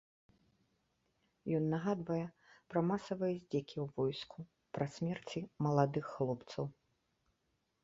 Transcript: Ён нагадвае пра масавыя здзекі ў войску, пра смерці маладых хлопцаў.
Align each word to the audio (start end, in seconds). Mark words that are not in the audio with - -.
Ён 1.57 1.63
нагадвае 1.73 2.21
пра 2.71 2.79
масавыя 2.93 3.35
здзекі 3.37 3.77
ў 3.85 3.87
войску, 4.01 4.39
пра 4.79 4.85
смерці 4.97 5.39
маладых 5.69 6.05
хлопцаў. 6.17 6.65